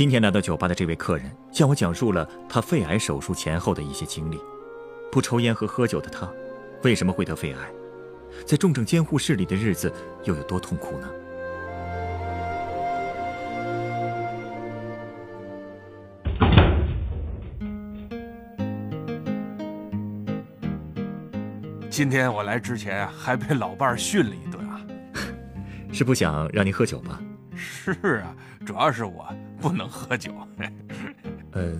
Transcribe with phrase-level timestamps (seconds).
[0.00, 4.40] 今天来到酒吧的这位客人向我讲述了他肺癌手术前后的一些经历。
[5.12, 6.26] 不抽烟和喝酒的他，
[6.82, 7.58] 为什么会得肺癌？
[8.46, 9.92] 在重症监护室里的日子
[10.24, 11.10] 又有多痛苦呢？
[21.90, 24.80] 今天我来之前啊，还被老伴儿训了一顿啊。
[25.92, 27.20] 是不想让您喝酒吧？
[27.54, 28.34] 是啊，
[28.70, 29.26] 主要是我
[29.60, 30.32] 不能喝酒。
[31.50, 31.76] 呃，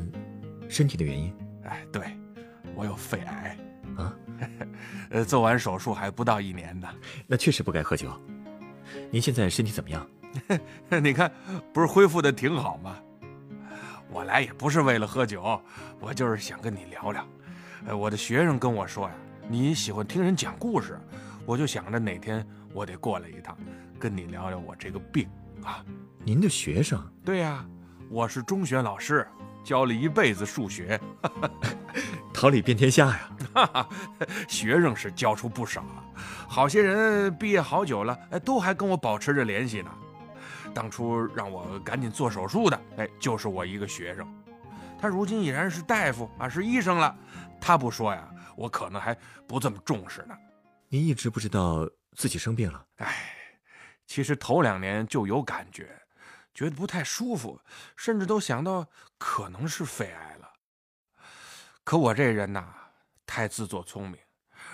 [0.69, 1.33] 身体的原因？
[1.63, 2.03] 哎，对，
[2.75, 3.57] 我有肺癌
[3.97, 4.13] 啊。
[5.11, 6.89] 呃，做完手术还不到一年呢。
[7.29, 8.11] 那确实不该喝酒。
[9.09, 10.05] 您现在身体怎么样？
[11.01, 11.31] 你看，
[11.73, 12.97] 不是恢复的挺好吗？
[14.11, 15.63] 我来也不是为了喝酒，
[16.01, 17.25] 我就是想跟你聊聊。
[17.87, 19.15] 呃，我的学生跟我说呀，
[19.49, 20.99] 你喜欢听人讲故事，
[21.47, 23.57] 我就想着哪天我得过来一趟，
[23.97, 25.29] 跟你聊聊我这个病
[25.65, 25.85] 啊。
[26.25, 27.03] 您的学生？
[27.25, 27.65] 对呀，
[28.09, 29.27] 我是中学老师，
[29.65, 31.01] 教了一辈子数学，
[32.33, 33.89] 桃李遍天下呀。
[34.49, 35.85] 学生是教出不少，
[36.49, 39.91] 好些人毕业好久了，哎，都还跟我保持着联系呢。
[40.73, 44.27] 当初让我赶紧做手术的，哎，就是我一个学生，
[45.01, 47.17] 他如今已然是大夫啊，是医生了。
[47.61, 49.17] 他不说呀，我可能还
[49.49, 50.35] 不这么重视呢。
[50.89, 52.85] 您一直不知道自己生病了？
[52.99, 53.17] 哎，
[54.11, 55.89] 其实头两年就有感觉，
[56.53, 57.61] 觉得不太舒服，
[57.97, 58.85] 甚至都想到
[59.17, 60.51] 可能是肺癌了。
[61.85, 62.75] 可我这人呐，
[63.25, 64.19] 太自作聪明，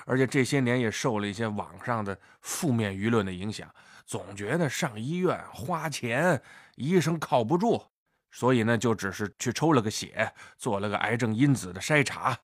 [0.07, 3.71] 而且这些年也受了一些网上的负面舆论的影响，
[4.07, 6.43] 总觉得上医院花钱，
[6.77, 7.85] 医生靠不住，
[8.31, 12.35] 所以呢，就只是去抽了个血，做了个癌症因子的筛查。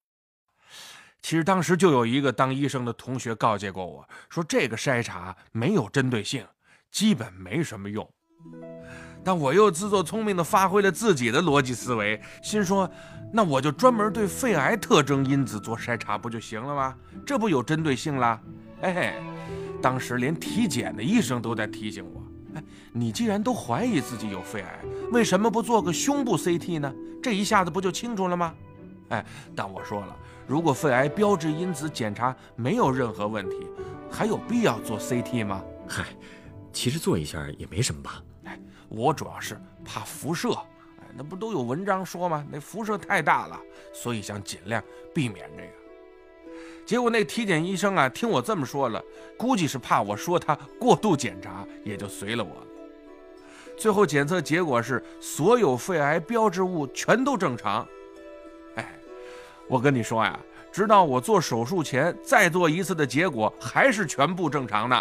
[1.23, 6.47] 其实当时就有一个当医生的同学告诫过我说，这个筛查没有针对性，
[6.93, 8.09] 基本没什么用。
[9.25, 12.91] 但我又自作聪明地发挥了自己的逻辑思维，心说，
[13.33, 16.95] 那我就专门对肺癌特征因子做筛查不就行了吗？
[17.25, 18.41] 这不有针对性啦？
[18.81, 19.15] 嘿嘿，
[19.81, 22.21] 当时连体检的医生都在提醒我，
[22.57, 24.81] 哎，你既然都怀疑自己有肺癌，
[25.13, 26.93] 为什么不做个胸部 CT 呢？
[27.23, 28.53] 这一下子不就清楚了吗？
[29.11, 30.17] 哎，但我说了，
[30.49, 33.69] 如果肺癌标志因子检查没有任何问题，
[34.11, 35.63] 还有必要做 CT 吗？
[35.89, 36.05] 嗨，
[36.73, 38.23] 其实做一下也没什么吧。
[38.45, 40.51] 哎，我主要是怕辐射，
[41.01, 42.45] 哎，那不都有文章说吗？
[42.51, 43.61] 那辐射太大了，
[43.93, 44.83] 所以想尽量
[45.15, 45.69] 避免这个。
[46.85, 49.03] 结果那体检医生啊，听我这么说了，
[49.39, 52.67] 估计是怕我说他过度检查，也就随了我了。
[53.79, 57.87] 最后检测结果是所有肺癌标志物全都正常。
[58.75, 58.93] 哎，
[59.69, 60.39] 我跟你说呀，
[60.73, 64.97] 直到我做手术前再做一次的结果还是全部正常的。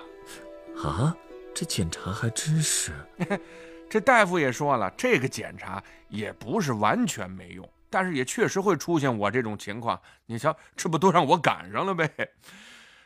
[0.83, 1.15] 啊，
[1.53, 2.94] 这检查还真是。
[3.89, 10.01] 这大夫也说了，这个检查也不是完全没用，但是也确实会出现我这种情况。
[10.25, 12.09] 你瞧，这不都让我赶上了呗？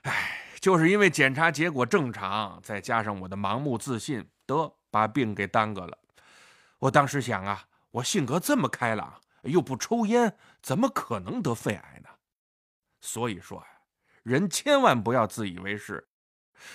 [0.03, 5.97] 哎，就是因为检查结果正常，再加上我的盲目自信，得把病给耽搁了。
[6.77, 12.09] 我当时想啊，我性格这么开朗，又不抽烟，怎么可能得肺癌呢？
[13.01, 13.67] 所以说呀，
[14.21, 16.07] 人千万不要自以为是。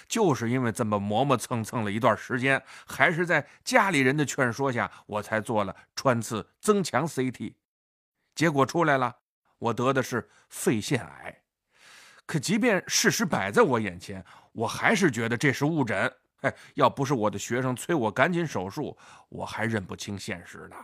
[0.09, 7.55] 就是因为这么磨磨蹭蹭了一段时间，还是在家里人的劝说下，我才做了穿刺增强 CT，
[8.35, 9.17] 结果出来了，
[9.59, 11.43] 我得的是肺腺癌。
[12.27, 16.13] 可即便事实摆在我眼前，我还是觉得这是误诊。
[16.43, 18.97] 哎，要不是我的学生催我赶紧手术，
[19.29, 20.77] 我还认不清现实呢。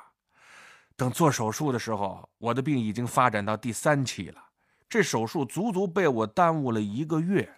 [0.97, 4.43] 等做手术的时候，我的病已经发展到第三期了，
[4.89, 7.49] 这手术足足被我耽误了一个月。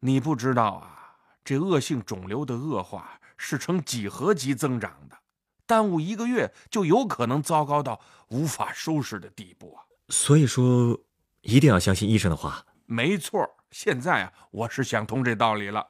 [0.00, 5.18] 你不知道啊，这恶性肿瘤的恶化是呈几何级增长的，
[5.66, 9.82] 耽误一个月就有可能糟糕到无法收拾的地步啊！
[10.10, 10.96] 所以说，
[11.40, 12.64] 一定要相信医生的话。
[12.86, 15.84] 没错，现在啊，我是想通这道理了。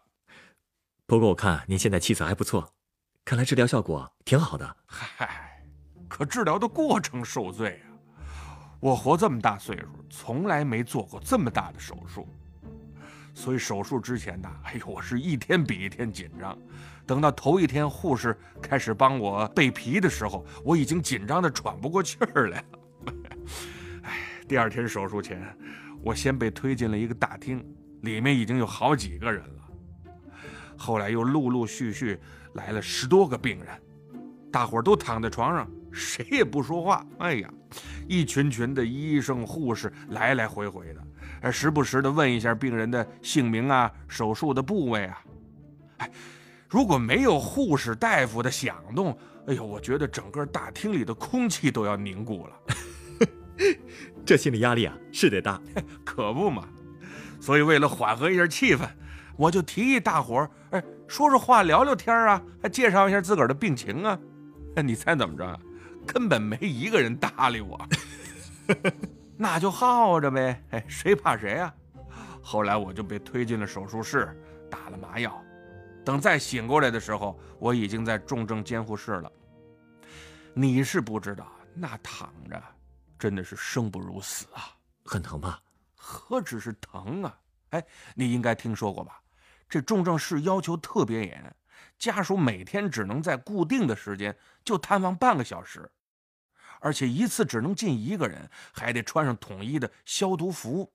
[1.06, 2.72] 不过我看您现在气色还不错，
[3.26, 4.76] 看来治疗效果挺好的。
[4.86, 5.62] 嗨，
[6.08, 7.92] 可治疗的过程受罪啊！
[8.80, 12.26] 我活这么大岁数，从来没做过这么大的手术。
[13.38, 16.58] 所以手术之前呢，哎呦，我是一天比一天紧张。
[17.06, 23.12] 等到头一天护士开始帮我备皮的时候，我已经紧张的喘不过气儿来了。
[24.02, 24.18] 哎
[24.48, 25.40] 第二天手术前，
[26.02, 27.64] 我先被推进了一个大厅，
[28.02, 29.62] 里面已经有好几个人了。
[30.76, 32.18] 后来又陆陆续续
[32.54, 33.68] 来了十多个病人，
[34.50, 37.06] 大伙儿都躺在床上，谁也不说话。
[37.18, 37.48] 哎呀，
[38.08, 41.00] 一群群的医生护士来来回回的，
[41.40, 45.22] 还时不时的问一下病人的姓名啊、手术的部位啊。
[45.98, 46.10] 哎，
[46.68, 52.56] 如果没有护士大夫的响动，哎呦，我觉得整个大厅里的空气都要凝固了。
[54.24, 55.60] 这心理压力啊，是得大，
[56.04, 56.68] 可不嘛。
[57.40, 58.88] 所以为了缓和一下气氛。
[59.36, 64.18] 我就提议大伙儿，哎，说说话，聊聊天啊，还介绍一下自个儿的病情啊。
[64.82, 65.60] 你猜怎么着？
[66.04, 67.80] 根本没一个人搭理我。
[69.40, 71.72] 那就耗着呗，哎，谁怕谁啊？
[72.42, 74.36] 后来我就被推进了手术室，
[74.68, 75.40] 打了麻药。
[76.04, 79.30] 等再醒过来的时候，我已经在重症监护室了。
[80.54, 82.60] 你是不知道，那躺着
[83.16, 84.74] 真的是生不如死啊，
[85.04, 85.60] 很疼吧？
[85.94, 87.38] 何止是疼啊！
[87.70, 87.84] 哎，
[88.14, 89.20] 你应该听说过吧？
[89.68, 91.56] 这重症室要求特别严，
[91.96, 95.88] 家属每天只能在固定的时间就探望半个小时，
[96.80, 100.92] 而且一次只能进一个人，还得穿上统一的消毒服。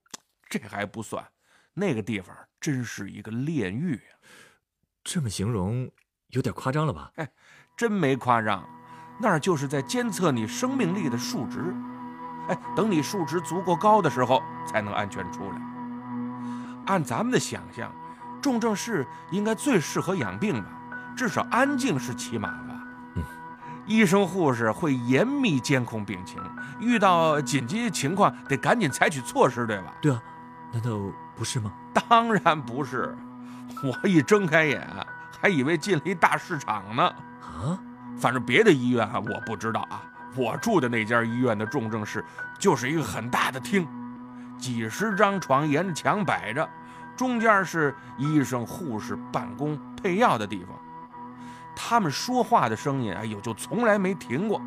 [0.50, 1.26] 这还不算，
[1.74, 4.14] 那个地方真是一个炼狱啊！
[5.04, 5.90] 这么形容
[6.28, 7.12] 有点夸张了吧？
[7.16, 7.30] 哎，
[7.76, 8.68] 真没夸张，
[9.20, 11.74] 那儿就是在监测你生命力的数值。
[12.50, 15.62] 哎，等你数值足够高的时候，才能安全出来。
[16.86, 17.94] 按咱们的想象。
[18.42, 20.70] 重症室应该最适合养病吧，
[21.16, 22.73] 至少安静是起码的。
[23.86, 26.42] 嗯，医生护士会严密监控病情，
[26.80, 29.94] 遇到紧急情况得赶紧采取措施，对吧？
[30.02, 30.22] 对啊，
[30.72, 31.00] 难道
[31.36, 31.72] 不是吗？
[31.94, 33.16] 当然不是，
[33.84, 34.88] 我一睁开眼
[35.40, 37.04] 还以为进了一大市场呢。
[37.42, 37.78] 啊，
[38.18, 40.04] 反正别的医院啊我不知道啊，
[40.36, 42.24] 我住的那家医院的重症室
[42.58, 43.88] 就是一个很大的厅，
[44.58, 46.68] 几十张床沿着墙摆着。
[47.16, 50.76] 中间是医生、护士办公、配药的地方，
[51.76, 54.62] 他们说话的声音，哎呦，就从来没停过。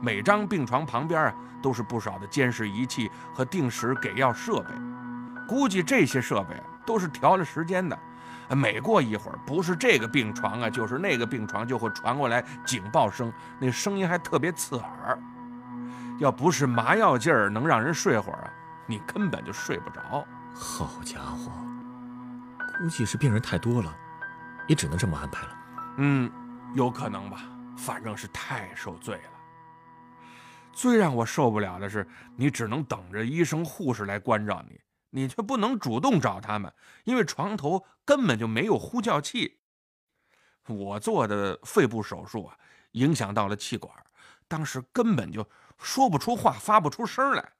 [0.00, 4.66] 每张病床旁边啊，都是不少的监视仪器和定时给药设备。
[5.48, 7.98] 估计这些设备都是调了时间的。
[8.50, 15.18] 每过一会儿，不是这个病床啊，就是那个病床就会传过来警报声，那声音还特别刺耳。
[16.18, 18.50] 要不是麻药劲儿能让人睡会儿啊，
[18.86, 20.24] 你根本就睡不着。
[20.54, 21.50] 好家伙！
[22.78, 23.92] 估计是病人太多了，
[24.66, 25.55] 也只能这么安排了。
[25.96, 26.30] 嗯，
[26.74, 27.42] 有可能吧。
[27.76, 29.30] 反正是太受罪了。
[30.72, 32.06] 最让我受不了的是，
[32.36, 36.72] 你只能等着医生护士来关照你，你却不能主动找他们，
[37.04, 39.58] 因为床头根本就没有呼叫器。
[40.66, 42.56] 我做的肺部手术啊，
[42.92, 43.94] 影响到了气管，
[44.48, 45.46] 当时根本就
[45.78, 47.52] 说不出话，发不出声来。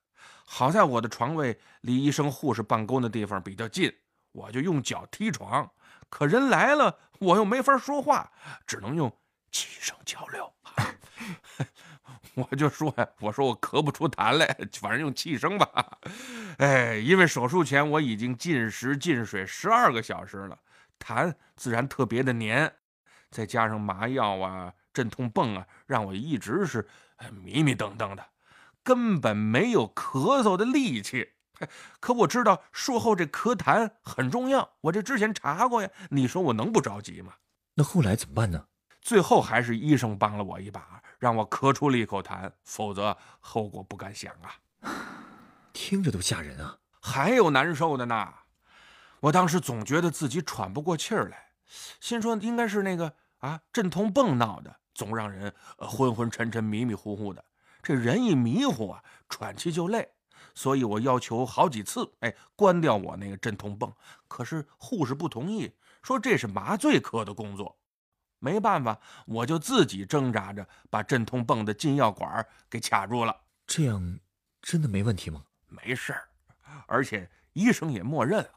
[0.47, 3.93] 好在我的床位离医生护士办公的地方比较近。
[4.33, 5.71] 我就用脚踢床，
[6.09, 8.31] 可人来了，我又没法说话，
[8.67, 9.11] 只能用
[9.51, 10.53] 气声交流。
[12.35, 14.47] 我就说呀，我说我咳不出痰来，
[14.81, 15.99] 反正用气声吧。
[16.59, 20.59] 哎，因为手术前我已经进食进水十二个小时了，
[20.99, 22.71] 痰自然特别的黏，
[23.31, 26.87] 再加上麻药啊、镇痛泵啊，让我一直是
[27.33, 28.27] 迷迷瞪瞪的，
[28.83, 31.36] 根本没有咳嗽的力气。
[32.01, 35.89] 可我知道术后这咳痰很重要，我这之前查过呀。
[36.11, 37.35] 你说我能不着急吗？
[37.75, 38.67] 那后来怎么办呢？
[39.01, 44.57] 最后还是医生帮了我一把，让我咳出了一口痰，否则后果不敢想啊。
[45.73, 46.79] 听着都吓人啊！
[47.01, 48.33] 还有难受的呢。
[49.21, 51.53] 我当时总觉得自己喘不过气儿来，
[52.01, 57.45] 心说应该是那个啊镇痛泵闹的，总让人昏昏沉沉、迷迷糊糊的。
[57.83, 60.09] 这人一迷糊啊，喘气就累。
[60.57, 63.93] 所以我要求好几次，哎，关掉我那个镇痛泵，
[64.27, 65.71] 可是护士不同意，
[66.03, 67.79] 说这是麻醉科的工作。
[68.39, 73.37] 没办法，我就自己挣扎着把镇痛泵的进药管给卡住了。
[73.67, 74.19] 这样
[74.63, 75.43] 真的没问题吗？
[75.69, 76.29] 没事儿，
[76.87, 78.51] 而且医生也默认了。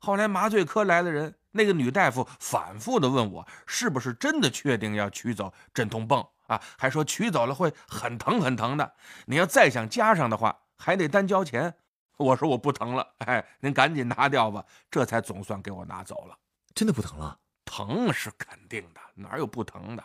[0.00, 6.62] 后来麻醉科来的人，那个女大夫反复的问我，是不是真的确定要取走镇痛泵啊？
[6.78, 8.94] 还说取走了会很疼很疼的，
[9.26, 10.60] 你要再想加上的话。
[10.76, 11.74] 还得单交钱，
[12.16, 16.38] 我说我不疼了，哎，您赶紧拿掉吧，这才总算给我拿走了。
[16.74, 17.38] 真的不疼了？
[17.64, 20.04] 疼是肯定的，哪有不疼的？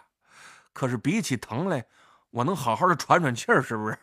[0.74, 1.86] 可是比起疼来，
[2.30, 3.98] 我能好好的喘喘气儿，是不是？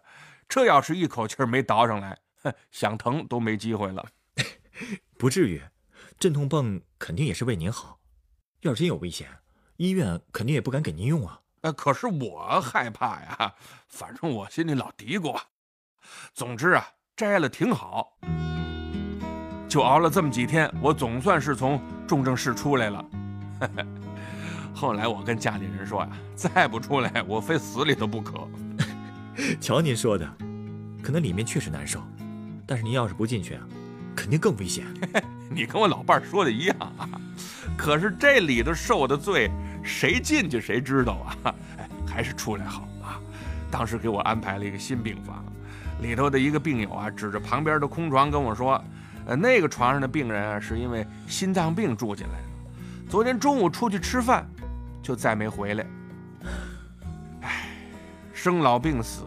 [0.48, 2.18] 这要是一口气没倒上来，
[2.70, 4.06] 想疼都没机会了。
[5.18, 5.62] 不至于，
[6.18, 8.00] 镇痛泵肯定也是为您好。
[8.60, 9.28] 要是真有危险，
[9.76, 11.40] 医院肯定也不敢给您用啊。
[11.76, 13.54] 可是我害怕呀，
[13.88, 15.40] 反正我心里老嘀咕。
[16.34, 18.16] 总之啊，摘了挺好。
[19.68, 23.04] 就熬了这么几天，我总算是从重症室出来了。
[24.74, 28.48] 后来我跟家里人说呀，再不出来，我非死里头不可。
[29.60, 30.28] 瞧您说的，
[31.02, 32.00] 可能里面确实难受，
[32.66, 33.62] 但是您要是不进去啊，
[34.14, 34.84] 肯定更危险。
[35.50, 37.08] 你跟我老伴儿说的一样啊，
[37.76, 39.50] 可是这里头受的罪，
[39.82, 41.54] 谁进去谁知道啊？
[41.78, 43.18] 哎，还是出来好啊。
[43.70, 45.44] 当时给我安排了一个新病房，
[46.00, 48.82] 里头的一个病友啊，指着旁边的空床跟我说
[49.26, 54.46] ：“呃，那个床上的病人啊，是因为心脏病住进来的，昨天中午出去吃饭，
[55.02, 55.86] 就再没回来。”
[57.40, 57.68] 唉，
[58.32, 59.24] 生老病死，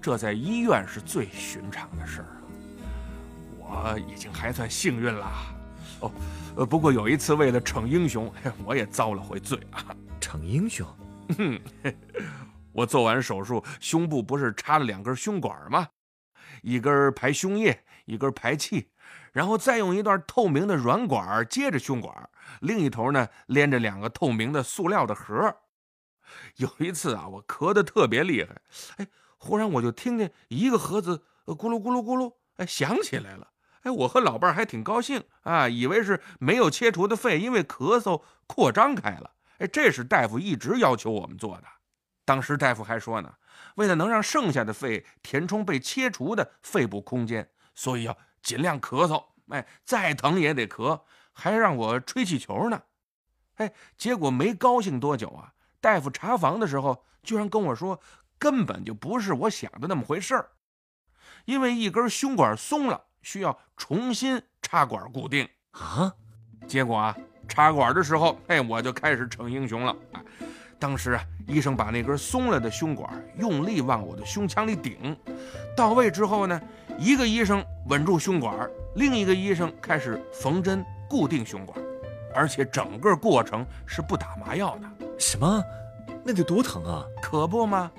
[0.00, 2.36] 这在医院是最寻常的事儿啊。
[3.58, 5.26] 我已经还算幸运了。
[6.00, 6.12] 哦，
[6.56, 8.32] 呃，不过有一次为了逞英雄，
[8.64, 9.84] 我也遭了回罪啊。
[10.20, 10.86] 逞英雄？
[11.36, 11.60] 哼，
[12.74, 15.88] 我做完手术，胸部不是插了两根胸管吗？
[16.62, 18.90] 一根排胸液，一根排气，
[19.32, 22.28] 然后再用一段透明的软管接着胸管，
[22.60, 25.56] 另一头呢连着两个透明的塑料的盒。
[26.56, 28.60] 有一次啊，我咳得特别厉害，
[28.96, 29.06] 哎，
[29.38, 33.48] 忽然我就听见一个盒子咕噜咕噜咕噜，哎，响起来了。
[33.82, 39.30] 哎，我和老伴儿还挺高兴啊，以为是没有切除的肺因为咳嗽扩张开了。
[39.58, 41.64] 哎，这是大夫一直要求我们做的。
[42.24, 43.32] 当时大夫还说呢，
[43.76, 49.24] 为了能让剩下的肺填充被切除的肺部空间，所以要尽量咳嗽。
[49.48, 51.00] 哎，再疼也得咳，
[51.32, 52.82] 还让我吹气球呢。
[53.56, 58.00] 哎，结果没高兴多久啊，大夫查房的时候居然跟我说，
[58.38, 60.50] 根本就不是我想的那么回事儿，
[61.44, 63.04] 因为一根胸管松了。
[63.24, 66.12] 需要重新插管固定啊！
[66.68, 67.16] 结果啊，
[67.48, 69.96] 插管的时候，哎，我就开始逞英雄了。
[70.78, 75.16] 当时啊，医生把那根松了的胸管用力往我的胸腔里顶，
[75.76, 76.60] 到位之后呢，
[76.98, 81.78] 一个医生稳住胸管，另一个医生开始缝针固定胸管，
[82.34, 85.06] 而且整个过程是不打麻药的。
[85.18, 85.62] 什么？
[86.24, 87.04] 那得多疼啊！
[87.22, 87.90] 可不嘛？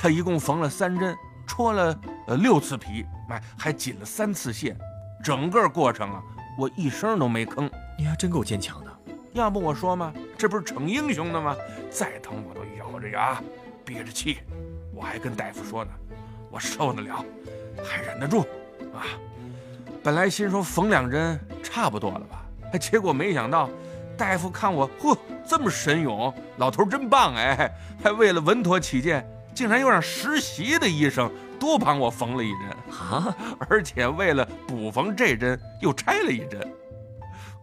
[0.00, 1.16] 他一共缝了三针。
[1.46, 1.94] 戳了
[2.26, 4.74] 呃六次皮，哎，还紧了三次线，
[5.22, 6.22] 整个过程啊，
[6.58, 7.70] 我一声都没吭。
[7.98, 8.90] 你还真够坚强的，
[9.34, 11.56] 要不我说嘛，这不是逞英雄的吗？
[11.90, 13.42] 再疼我都咬着牙
[13.84, 14.38] 憋着气，
[14.94, 15.90] 我还跟大夫说呢，
[16.50, 17.24] 我受得了，
[17.84, 18.40] 还忍得住
[18.94, 19.02] 啊。
[20.04, 23.68] 本来心说缝两针差不多了吧，哎，结果没想到
[24.16, 27.68] 大夫看我，嚯，这么神勇，老头真棒哎，
[28.02, 29.28] 还为了稳妥起见。
[29.52, 33.36] 竟然又让实习的医生多帮我缝了一针啊！
[33.70, 36.60] 而且为了补缝这针，又拆了一针。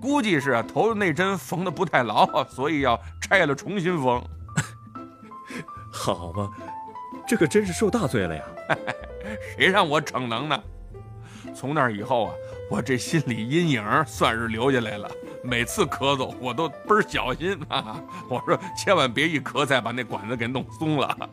[0.02, 4.22] 估计是啊，头那针缝的不太牢，所以要拆了重新缝。
[5.94, 6.50] 好吧，
[7.28, 8.44] 这可真是受大罪了呀！
[9.56, 10.64] 谁让我逞能呢？
[11.54, 12.34] 从那以后啊，
[12.70, 15.10] 我这心理阴影算是留下来了。
[15.44, 18.02] 每次咳嗽，我都倍儿小心啊！
[18.30, 21.30] 我说千万别一咳再把那管子给弄松了。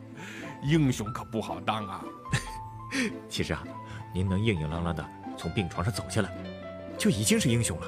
[0.63, 2.03] 英雄可不好当啊！
[3.29, 3.63] 其实啊，
[4.13, 5.05] 您能硬硬朗朗的
[5.37, 6.29] 从病床上走下来，
[6.97, 7.87] 就已经是英雄了。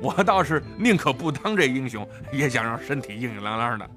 [0.00, 3.88] 我倒是宁可不当这英雄，也想让身体硬硬朗朗的。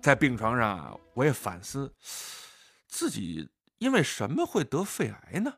[0.00, 1.92] 在病床上啊，我也反思
[2.86, 3.48] 自己
[3.78, 5.52] 因为什么会得肺癌呢？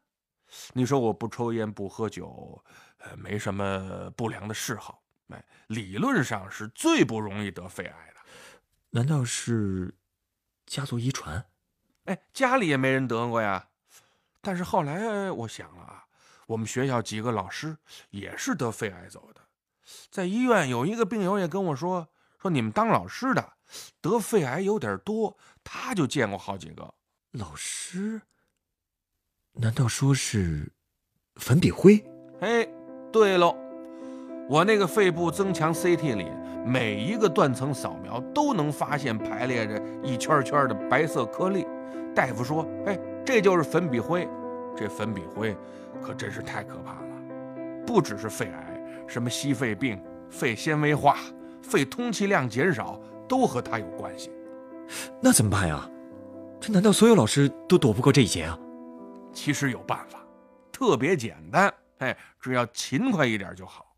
[0.72, 2.62] 你说我不抽烟不喝酒，
[2.98, 8.20] 呃，没什么不良的嗜好，哎，理论上是最不容易得肺癌的。
[8.90, 9.94] 难道是？
[10.66, 11.44] 家族遗传，
[12.04, 13.68] 哎，家里也没人得过呀。
[14.40, 16.03] 但是后来我想了啊，
[16.46, 17.76] 我们学校几个老师
[18.10, 19.40] 也是得肺癌走的。
[20.10, 22.08] 在医院有一个病友也跟我说，
[22.40, 23.52] 说你们当老师的
[24.00, 26.94] 得肺癌有点多，他就见过好几个
[27.32, 28.22] 老师。
[29.52, 30.72] 难道说是
[31.36, 32.04] 粉笔灰？
[32.40, 32.66] 哎，
[33.12, 33.56] 对喽，
[34.48, 36.30] 我那个肺部增强 CT 里。
[36.66, 41.66] 每一个断层扫描都能发现排列着一圈圈的白色颗粒，
[42.14, 44.26] 大夫说：“哎，这就是粉笔灰。
[44.76, 45.56] 这粉笔灰
[46.02, 51.18] 可真是太可怕了，不只是肺癌，什么吸肺病、肺纤维化、
[51.62, 54.30] 肺通气量减少，都和它有关系。
[55.20, 55.88] 那怎么办呀？
[56.60, 58.58] 这难道所有老师都躲不过这一劫啊？
[59.32, 60.18] 其实有办法，
[60.72, 63.94] 特别简单，哎，只要勤快一点就好。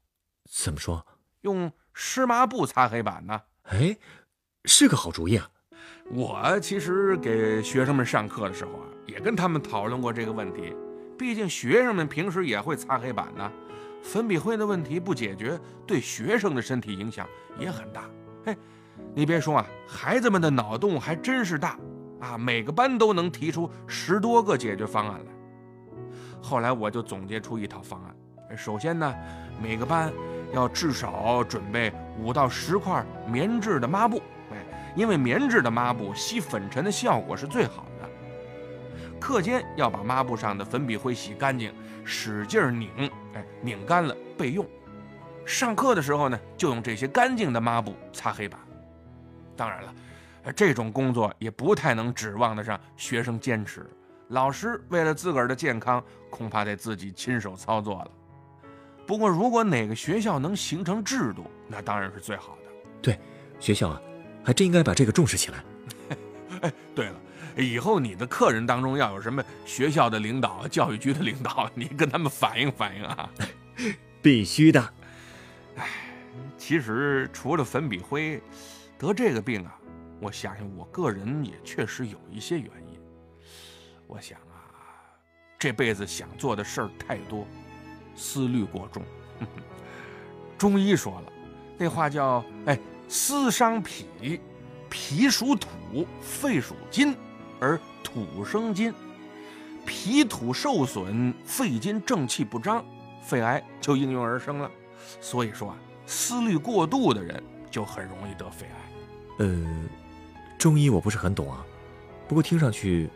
[0.50, 1.06] 怎么说？
[1.42, 1.72] 用。
[1.98, 3.40] 湿抹布擦黑板呢？
[3.62, 3.96] 哎，
[4.66, 5.48] 是个好主意啊！
[6.10, 10.74] 我其实给学生们上课的时候啊，也跟他们讨论过这个问题。
[11.18, 13.50] 毕竟学生们平时也会擦黑板呢，
[14.02, 17.26] 粉笔灰的问题不解决，对学生的身体影响
[17.58, 18.04] 也很大。
[18.44, 18.56] 嘿，
[19.14, 21.78] 你别说啊，孩子们的脑洞还真是大。
[22.18, 25.32] 啊，每个班都能提出十多个解决方案来。
[26.40, 28.56] 后来我就总结出一套方案。
[28.56, 29.14] 首先呢，
[29.60, 30.12] 每个班
[30.52, 34.22] 要至少准备五到十块棉质的抹布，
[34.96, 38.08] 因为棉质的抹布吸粉尘的效果是最好的。
[39.20, 41.72] 课间要把抹布上的粉笔灰洗干净，
[42.04, 42.90] 使劲拧，
[43.34, 44.66] 哎，拧干了备用。
[45.44, 48.58] 上课的时候呢，就用这些干净的抹布擦黑板。
[49.56, 49.94] 当然了，
[50.54, 53.88] 这种工作也不太能指望得上学生坚持。
[54.28, 58.10] 老师为了自个儿的健康，恐怕得自己亲手操作了。
[59.06, 62.72] 不过，如果哪个学校能形成制度，那当然是最好的。
[63.00, 63.20] 对，
[63.60, 64.02] 学校啊，
[64.46, 65.64] 还真应该把这个重视起来。
[66.62, 67.20] 哎，对了，
[67.56, 73.28] 以后你的客人当中要有什么学校的领导、教育局的领导， 你跟他们反映反映啊。
[74.22, 74.94] 必须的。
[75.74, 75.88] 哎，
[76.56, 78.40] 其实除了粉笔灰，
[78.96, 79.76] 得这个病啊，
[80.20, 83.00] 我想想，我个人也确实有一些原因。
[84.06, 84.70] 我想啊，
[85.58, 87.44] 这辈子想做的事儿太多，
[88.14, 89.02] 思虑过重。
[90.56, 91.32] 中医说了，
[91.76, 94.40] 那话叫“哎，思伤脾，
[94.88, 97.16] 脾属土，肺属金，
[97.60, 98.92] 而土生金，
[99.84, 102.84] 脾土受损，肺金正气不张，
[103.22, 104.70] 肺癌就应运而生了。
[105.20, 109.44] 所以说啊，思虑过度的人就很容易得肺癌。
[109.44, 109.66] 呃，
[110.58, 111.64] 中医我不是很懂啊，
[112.28, 113.10] 不过听上去。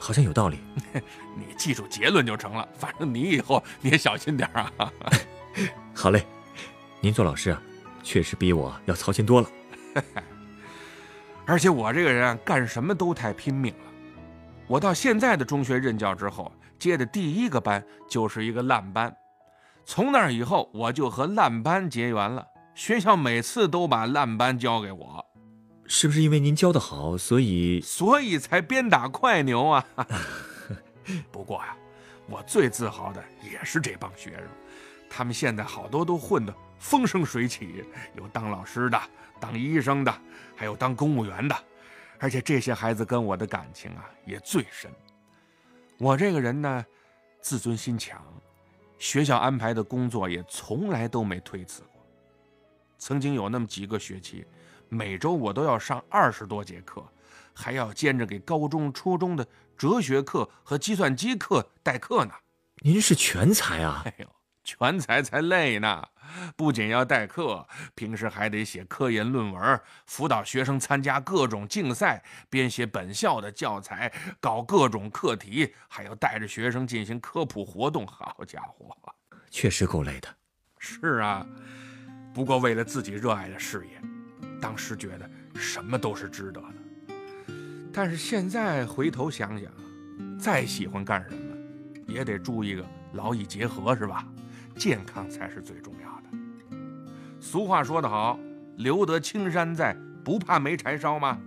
[0.00, 0.60] 好像有道理，
[1.34, 2.68] 你记住结论就成了。
[2.78, 4.72] 反正你以后你也小心点啊。
[5.92, 6.24] 好嘞，
[7.00, 7.60] 您做老师啊，
[8.08, 9.50] 确实比我要操心多了。
[11.44, 13.84] 而且我这个人干什么都太拼命了。
[14.66, 19.14] 我到现在的中学任教之后，接的第一个班就是一个烂班。
[19.84, 22.46] 从那以后，我就和烂班结缘了。
[22.74, 25.22] 学校每次都把烂班交给我。
[25.84, 29.84] 是不是因为您教的好，所以所以才鞭打快牛啊？
[31.30, 31.76] 不过呀，
[32.26, 34.44] 我最自豪的也是这帮学生，
[35.08, 37.84] 他们现在好多都混得风生水起，
[38.16, 39.00] 有当老师的，
[39.40, 40.14] 当医生的，
[40.54, 41.56] 还有当公务员的，
[42.18, 44.90] 而且这些孩子跟我的感情啊也最深。
[45.98, 46.84] 我这个人呢，
[47.40, 48.22] 自尊心强，
[48.98, 52.06] 学校安排的工作也从来都没推辞过。
[52.98, 54.44] 曾经有那么几个学期。
[54.90, 57.06] 每周我都要上二十多节课，
[57.52, 62.32] 还要兼着给高中、初中的哲学课和计算机课代课呢。
[62.78, 64.02] 您是全才啊！
[64.06, 64.26] 哎呦，
[64.68, 66.06] 全才才累呢！
[66.54, 78.06] 不仅要代课，平时还得写科研论文，辅导学生参加各种竞赛，编写本校的教材，搞各种课题，还要带着学生进行科普活动。
[78.06, 78.94] 好家伙，
[79.50, 80.28] 确实够累的。
[80.78, 81.46] 是啊，
[82.34, 84.02] 不过为了自己热爱的事业。
[84.60, 87.54] 当时觉得什么都是值得的，
[87.90, 89.72] 但是现在回头想想，
[90.38, 91.56] 再喜欢干什么，
[92.06, 94.26] 也得注意个劳逸结合，是吧？
[94.78, 96.76] 健康才是最重要的。
[97.40, 98.38] 俗话说得好
[98.78, 101.38] ，“留得青山在，不怕没柴烧”吗？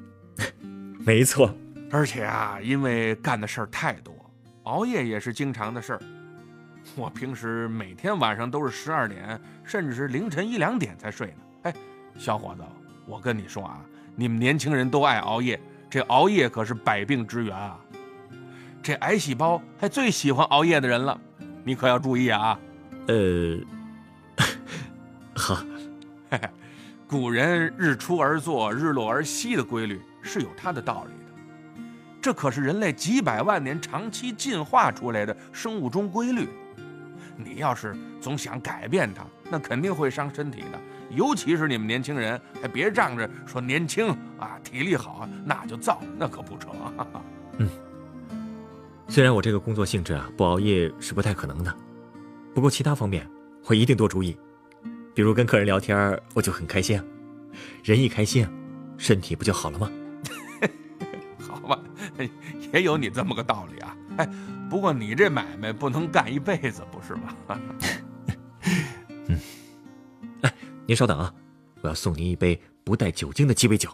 [1.00, 1.56] 没错。
[1.90, 4.14] 而且啊，因为干的事儿太多，
[4.64, 6.02] 熬夜也是经常的事儿。
[6.96, 11.44] 我平时每天晚上都是十二点，甚至是凌晨一两点才睡呢。
[11.64, 11.74] 哎，
[12.18, 12.64] 小伙子。
[13.06, 13.82] 我跟你说啊，
[14.16, 17.78] 你们年轻人都爱熬夜，这熬夜可是百病之源啊！
[18.82, 21.20] 这癌细胞还最喜欢熬夜的人了，
[21.64, 22.58] 你可要注意啊！
[23.08, 23.58] 呃，
[25.36, 25.64] 好，
[27.08, 31.84] 古人日出而作，日落而息的规律是有它的道理的，
[32.22, 36.48] 这可是人类几百万年长期进化出来的生物钟规律。
[37.36, 40.80] 你要是总想改变它，那肯定会伤身体的。
[41.10, 44.10] 尤其是你们年轻人，还别仗着说年轻
[44.40, 46.72] 啊，体力好，那就造，那可不成。
[47.58, 47.68] 嗯，
[49.10, 51.76] 虽然我这个工作性质啊，不熬夜是不太可能的，
[52.54, 53.28] 不过其他方面
[53.66, 54.38] 我一定多注意。
[55.14, 57.02] 比如跟客人聊天，我就很开心，
[57.84, 58.48] 人一开心，
[58.98, 59.92] 身体不就好了吗？
[61.40, 61.78] 好吧，
[62.74, 63.98] 也有你这么个道理啊。
[64.18, 64.30] 哎，
[64.70, 67.36] 不过你这买卖不能干一辈子，不是吗？
[69.28, 69.38] 嗯，
[70.42, 70.54] 哎
[70.86, 71.34] 您稍等啊，
[71.82, 73.90] 我要送您一杯不带酒精的鸡尾酒。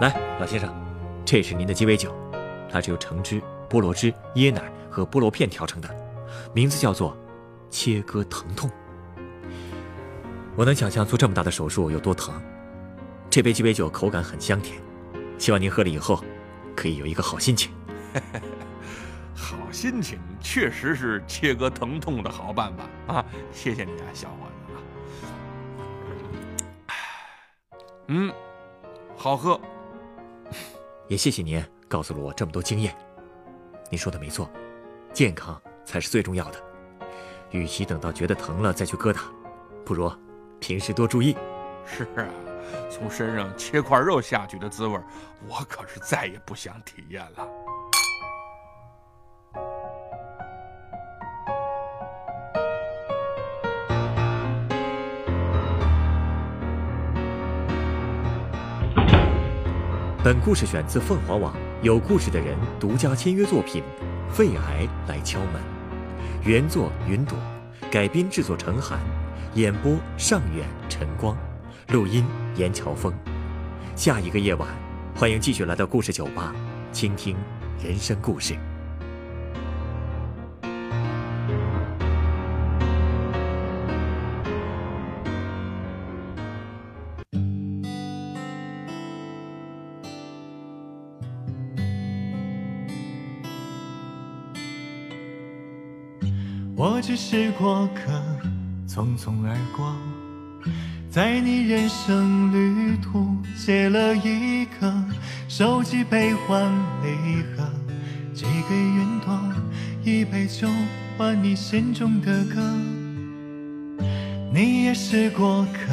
[0.00, 0.68] 来，老先生。
[1.24, 2.12] 这是您的鸡尾酒，
[2.68, 5.88] 它是由橙汁、菠萝汁、椰奶和菠萝片调成的，
[6.52, 7.16] 名字叫做
[7.70, 8.68] 切割疼痛。
[10.56, 12.34] 我能想象做这么大的手术有多疼。
[13.32, 14.78] 这杯鸡尾酒口感很香甜，
[15.38, 16.22] 希望您喝了以后
[16.76, 17.72] 可以有一个好心情。
[19.34, 23.24] 好心情确实是切割疼痛的好办法啊！
[23.50, 24.36] 谢谢你啊，小伙
[24.68, 24.74] 子
[26.88, 26.94] 啊。
[28.08, 28.30] 嗯，
[29.16, 29.58] 好喝。
[31.08, 32.94] 也谢谢您告诉了我这么多经验。
[33.88, 34.50] 您说的没错，
[35.14, 36.62] 健康才是最重要的。
[37.50, 39.24] 与其等到觉得疼了再去割它，
[39.86, 40.12] 不如
[40.60, 41.34] 平时多注意。
[41.86, 42.28] 是啊，
[42.90, 44.98] 从身上切块肉下去的滋味，
[45.48, 47.48] 我可是再也不想体验了。
[60.24, 63.82] 本故事选自凤凰网有故事的人独家签约作品
[64.32, 65.54] 《肺癌来敲门》，
[66.44, 67.36] 原作云朵，
[67.90, 69.00] 改编制作陈寒，
[69.54, 71.36] 演播上远晨光，
[71.88, 72.24] 录音
[72.56, 73.12] 严乔峰。
[73.94, 74.68] 下一个夜晚，
[75.14, 76.54] 欢迎继续来到故事酒吧，
[76.92, 77.36] 倾听
[77.82, 78.56] 人生故事。
[96.74, 98.10] 我只是过客，
[98.88, 99.94] 匆匆而过，
[101.12, 104.90] 在你人生旅途写了一个
[105.46, 106.72] 收集悲欢
[107.02, 107.68] 离合，
[108.32, 109.38] 寄给云朵
[110.02, 110.66] 一杯酒，
[111.18, 112.62] 换你心中的歌。
[114.54, 115.92] 你也是过客，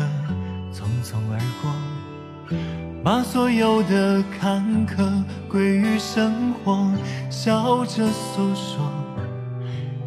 [0.74, 2.58] 匆匆而过，
[3.04, 6.90] 把所有的坎坷归于生活，
[7.30, 8.90] 笑着诉说。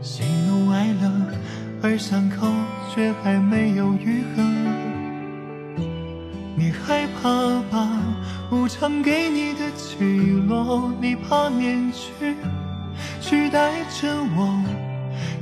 [0.00, 1.12] 喜怒哀乐，
[1.82, 2.50] 而伤口
[2.94, 4.42] 却还没有愈合。
[6.86, 7.28] 害怕
[7.70, 7.88] 吧，
[8.50, 9.96] 无常给你的起
[10.48, 12.36] 落，你怕面具
[13.20, 14.62] 取代着我。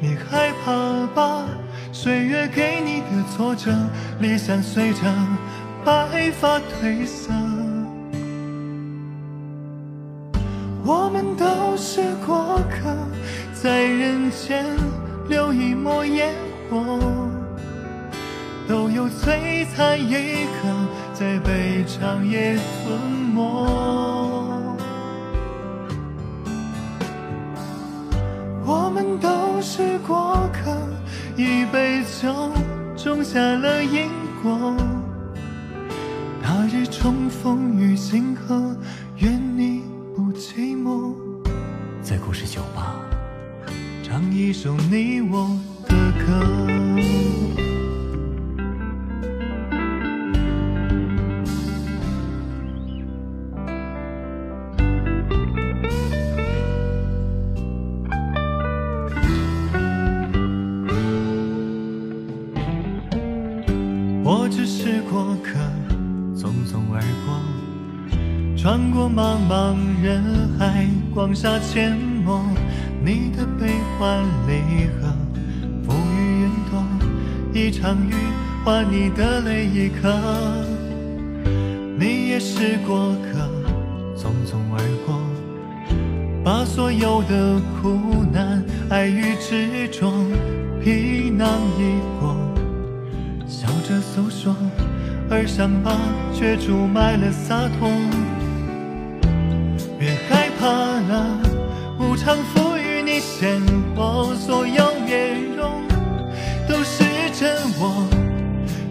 [0.01, 1.45] 你害怕吧，
[1.93, 3.73] 岁月给你的挫折，
[4.21, 5.01] 理想随着
[5.85, 7.33] 白发褪色。
[10.85, 12.95] 我们都是过客。
[13.63, 14.65] 在人间
[15.29, 16.35] 留一抹烟
[16.71, 16.99] 火，
[18.67, 20.69] 都有璀璨一刻
[21.21, 22.99] 在被长夜吞
[23.35, 23.43] 没。
[28.65, 30.75] 我们都是过客，
[31.37, 32.33] 一杯酒
[32.97, 34.09] 种下了因
[34.43, 34.75] 果。
[36.41, 38.75] 那日重逢于星河，
[39.19, 39.83] 愿你
[40.17, 41.15] 不寂寞。
[42.03, 42.97] 在故事酒吧。
[44.03, 45.55] 唱一首你我
[45.87, 46.80] 的歌。
[74.71, 75.13] 欢离合，
[75.85, 76.83] 浮于云朵，
[77.53, 78.15] 一场雨
[78.65, 80.09] 换你的泪一颗。
[81.99, 83.51] 你也是过客，
[84.17, 85.21] 匆匆而过，
[86.45, 90.11] 把所有的苦难、爱与执着
[90.83, 92.37] 皮囊一过，
[93.47, 94.55] 笑着诉说，
[95.29, 95.97] 而伤疤
[96.33, 97.91] 却注满了洒脱。
[99.99, 101.39] 别害怕了，
[101.99, 102.37] 无常
[103.21, 103.61] 鲜
[103.95, 105.85] 活，所有面容
[106.67, 107.05] 都是
[107.39, 108.09] 真我。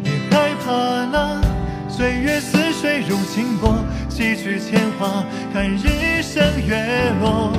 [0.04, 1.42] 别害怕了，
[1.90, 3.76] 岁月似水如清波，
[4.08, 7.52] 洗去铅华，看日升月落。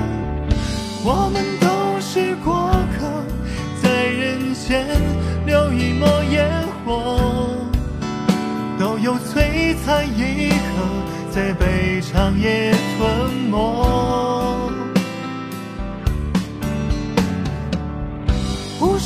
[1.03, 3.25] 我们都是过客，
[3.83, 4.87] 在人间
[5.47, 6.49] 留一抹烟
[6.85, 7.19] 火，
[8.79, 10.55] 都有璀璨一刻，
[11.31, 14.60] 在被长夜吞没。